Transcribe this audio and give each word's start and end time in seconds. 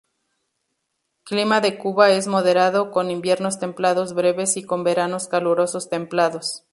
Clima 1.25 1.61
de 1.61 1.77
Quba 1.77 2.09
es 2.09 2.25
moderado, 2.25 2.89
con 2.89 3.11
inviernos 3.11 3.59
templados 3.59 4.15
breves 4.15 4.57
y 4.57 4.63
con 4.63 4.83
veranos 4.83 5.27
calurosos 5.27 5.89
templados. 5.89 6.63